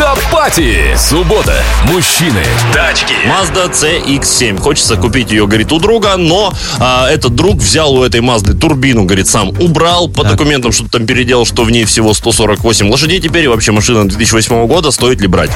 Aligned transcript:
Автопати. 0.00 0.94
Суббота. 0.96 1.64
Мужчины. 1.84 2.42
Тачки. 2.72 3.14
Mazda 3.26 3.70
CX-7. 3.70 4.60
Хочется 4.60 4.96
купить 4.96 5.32
ее, 5.32 5.46
говорит, 5.46 5.72
у 5.72 5.80
друга, 5.80 6.16
но 6.16 6.52
а, 6.78 7.08
этот 7.10 7.34
друг 7.34 7.56
взял 7.56 7.94
у 7.94 8.04
этой 8.04 8.20
Mazda 8.20 8.54
турбину, 8.54 9.04
говорит, 9.04 9.26
сам 9.26 9.48
убрал 9.60 10.08
по 10.08 10.22
документам, 10.24 10.72
что-то 10.72 10.98
там 10.98 11.06
переделал, 11.06 11.44
что 11.44 11.64
в 11.64 11.70
ней 11.70 11.84
всего 11.84 12.14
148 12.14 12.88
лошадей 12.88 13.20
теперь, 13.20 13.44
и 13.44 13.48
вообще 13.48 13.72
машина 13.72 14.08
2008 14.08 14.66
года, 14.66 14.90
стоит 14.90 15.20
ли 15.20 15.26
брать? 15.26 15.50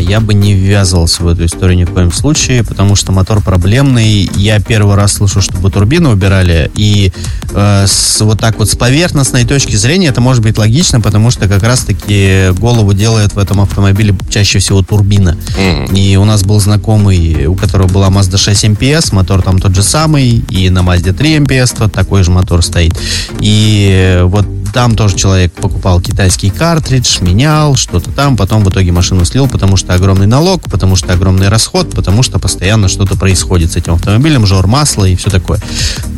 Я 0.00 0.20
бы 0.20 0.34
не 0.34 0.54
ввязывался 0.54 1.22
в 1.22 1.28
эту 1.28 1.44
историю 1.44 1.76
ни 1.76 1.84
в 1.84 1.92
коем 1.92 2.12
случае, 2.12 2.64
потому 2.64 2.96
что 2.96 3.12
мотор 3.12 3.42
проблемный. 3.42 4.30
Я 4.36 4.60
первый 4.60 4.96
раз 4.96 5.14
слышу, 5.14 5.40
чтобы 5.40 5.70
турбину 5.70 6.10
убирали, 6.10 6.70
и 6.74 7.12
э, 7.52 7.84
с, 7.86 8.20
вот 8.20 8.40
так 8.40 8.58
вот 8.58 8.70
с 8.70 8.76
поверхностной 8.76 9.44
точки 9.44 9.76
зрения 9.76 10.08
это 10.08 10.20
может 10.20 10.42
быть 10.42 10.58
логично, 10.58 11.00
потому 11.00 11.30
что 11.30 11.48
как 11.48 11.62
раз-таки 11.62 12.50
голову 12.58 12.92
делает 12.92 13.34
в 13.34 13.38
этом 13.38 13.60
автомобиле 13.60 14.14
чаще 14.30 14.58
всего 14.58 14.82
турбина. 14.82 15.36
И 15.94 16.16
у 16.16 16.24
нас 16.24 16.44
был 16.44 16.60
знакомый, 16.60 17.46
у 17.46 17.54
которого 17.54 17.88
была 17.88 18.08
Mazda 18.08 18.36
6 18.36 18.64
MPS, 18.64 19.14
мотор 19.14 19.42
там 19.42 19.58
тот 19.58 19.74
же 19.74 19.82
самый, 19.82 20.44
и 20.50 20.70
на 20.70 20.80
Mazda 20.80 21.12
3 21.12 21.38
MPS 21.38 21.76
тот 21.76 21.92
такой 21.92 22.22
же 22.22 22.30
мотор 22.30 22.62
стоит. 22.62 22.96
И 23.40 24.20
вот 24.24 24.46
там 24.72 24.94
тоже 24.94 25.16
человек 25.16 25.52
покупал 25.52 26.00
китайский 26.00 26.50
картридж, 26.50 27.20
менял 27.20 27.76
что-то 27.76 28.10
там, 28.10 28.36
потом 28.36 28.64
в 28.64 28.70
итоге 28.70 28.92
машину 28.92 29.24
слил, 29.24 29.48
потому 29.48 29.67
что 29.76 29.94
огромный 29.94 30.26
налог, 30.26 30.62
потому 30.70 30.96
что 30.96 31.12
огромный 31.12 31.48
расход, 31.48 31.90
потому 31.94 32.22
что 32.22 32.38
постоянно 32.38 32.88
что-то 32.88 33.16
происходит 33.16 33.72
с 33.72 33.76
этим 33.76 33.94
автомобилем, 33.94 34.46
жор 34.46 34.66
масла 34.66 35.04
и 35.04 35.16
все 35.16 35.30
такое. 35.30 35.60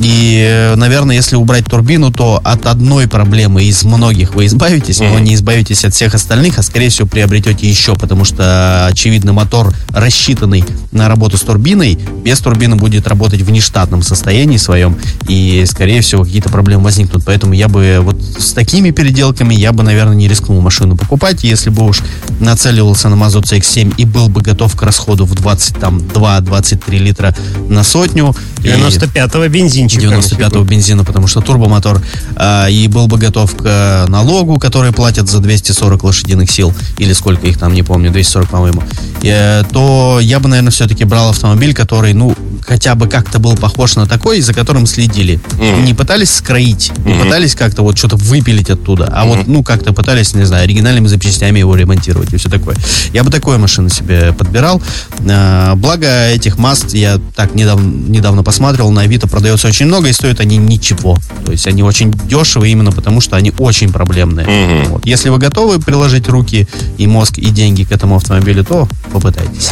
И, 0.00 0.44
э, 0.46 0.74
наверное, 0.76 1.16
если 1.16 1.36
убрать 1.36 1.66
турбину, 1.66 2.12
то 2.12 2.40
от 2.44 2.66
одной 2.66 3.06
проблемы 3.08 3.64
из 3.64 3.84
многих 3.84 4.34
вы 4.34 4.46
избавитесь, 4.46 5.00
но 5.00 5.18
не 5.18 5.34
избавитесь 5.34 5.84
от 5.84 5.94
всех 5.94 6.14
остальных, 6.14 6.58
а 6.58 6.62
скорее 6.62 6.88
всего 6.88 7.06
приобретете 7.06 7.68
еще, 7.68 7.94
потому 7.94 8.24
что, 8.24 8.86
очевидно, 8.86 9.32
мотор, 9.32 9.72
рассчитанный 9.90 10.64
на 10.92 11.08
работу 11.08 11.36
с 11.36 11.42
турбиной, 11.42 11.98
без 12.24 12.40
турбины 12.40 12.76
будет 12.76 13.06
работать 13.06 13.42
в 13.42 13.50
нештатном 13.50 14.02
состоянии 14.02 14.56
своем, 14.56 14.96
и, 15.28 15.64
скорее 15.66 16.00
всего, 16.00 16.24
какие-то 16.24 16.48
проблемы 16.48 16.84
возникнут. 16.84 17.24
Поэтому 17.24 17.52
я 17.52 17.68
бы 17.68 17.98
вот 18.00 18.20
с 18.22 18.52
такими 18.52 18.90
переделками 18.90 19.54
я 19.54 19.72
бы, 19.72 19.82
наверное, 19.82 20.14
не 20.14 20.28
рискнул 20.28 20.60
машину 20.60 20.96
покупать. 20.96 21.44
Если 21.44 21.70
бы 21.70 21.84
уж 21.84 22.00
нацеливался 22.40 23.08
на 23.08 23.14
Mazda 23.14 23.42
CX-7 23.42 23.94
и 23.96 24.04
был 24.04 24.28
бы 24.28 24.40
готов 24.40 24.74
к 24.76 24.82
расходу 24.82 25.24
в 25.24 25.32
22-23 25.34 26.98
литра 26.98 27.34
на 27.68 27.84
сотню. 27.84 28.34
И- 28.64 28.68
95-го 28.68 29.48
бензинчика. 29.48 30.06
95-го 30.06 30.64
бензина, 30.64 31.04
потому 31.04 31.26
что 31.26 31.40
турбомотор, 31.40 32.00
а, 32.36 32.66
и 32.68 32.88
был 32.88 33.06
бы 33.06 33.18
готов 33.18 33.54
к 33.54 33.62
э, 33.64 34.06
налогу, 34.08 34.58
который 34.58 34.92
платят 34.92 35.28
за 35.28 35.40
240 35.40 36.02
лошадиных 36.02 36.50
сил, 36.50 36.72
или 36.98 37.12
сколько 37.12 37.46
их 37.46 37.58
там, 37.58 37.74
не 37.74 37.82
помню, 37.82 38.10
240, 38.10 38.48
по-моему, 38.50 38.82
э, 39.22 39.62
то 39.72 40.18
я 40.20 40.40
бы, 40.40 40.48
наверное, 40.48 40.70
все-таки 40.70 41.04
брал 41.04 41.30
автомобиль, 41.30 41.74
который, 41.74 42.12
ну, 42.14 42.34
хотя 42.66 42.94
бы 42.94 43.08
как-то 43.08 43.38
был 43.38 43.56
похож 43.56 43.96
на 43.96 44.06
такой, 44.06 44.40
за 44.40 44.54
которым 44.54 44.86
следили. 44.86 45.40
Не 45.84 45.94
пытались 45.94 46.34
скроить, 46.34 46.92
не 47.04 47.14
пытались 47.14 47.54
как-то 47.54 47.82
вот 47.82 47.98
что-то 47.98 48.16
выпилить 48.16 48.70
оттуда, 48.70 49.10
а 49.12 49.24
вот, 49.24 49.46
ну, 49.46 49.62
как-то 49.62 49.92
пытались, 49.92 50.34
не 50.34 50.44
знаю, 50.44 50.64
оригинальными 50.64 51.06
запчастями 51.06 51.58
его 51.58 51.74
ремонтировать 51.76 52.32
и 52.32 52.36
все 52.36 52.48
такое. 52.48 52.76
Я 53.12 53.24
бы 53.24 53.30
такую 53.30 53.58
машину 53.58 53.88
себе 53.88 54.32
подбирал. 54.32 54.82
А, 55.28 55.74
Благо 55.76 56.28
этих 56.28 56.58
маст 56.58 56.94
я 56.94 57.20
так 57.36 57.54
недавно, 57.54 57.86
недавно 58.08 58.42
посматривал, 58.42 58.90
на 58.90 59.02
Авито 59.02 59.28
продается 59.28 59.68
очень 59.68 59.86
много, 59.86 60.08
и 60.08 60.12
стоят 60.12 60.40
они 60.40 60.56
ничего. 60.56 61.18
То 61.44 61.52
есть 61.52 61.66
они 61.66 61.82
очень 61.82 62.12
дешевые 62.12 62.72
именно 62.72 62.92
потому, 62.92 63.20
что 63.20 63.36
они 63.36 63.52
очень 63.58 63.92
проблемные. 63.92 64.84
Вот. 64.88 65.04
Если 65.06 65.28
вы 65.28 65.38
готовы 65.38 65.78
приложить 65.78 66.28
руки 66.28 66.66
и 66.98 67.06
мозг, 67.06 67.38
и 67.38 67.50
деньги 67.50 67.84
к 67.84 67.92
этому 67.92 68.16
автомобилю, 68.16 68.64
то 68.64 68.88
попытайтесь. 69.12 69.70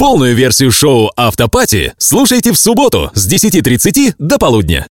Полную 0.00 0.34
версию 0.34 0.72
шоу 0.72 1.10
Автопати 1.14 1.92
слушайте 1.98 2.52
в 2.52 2.58
субботу 2.58 3.10
с 3.12 3.30
10.30 3.30 4.14
до 4.18 4.38
полудня. 4.38 4.86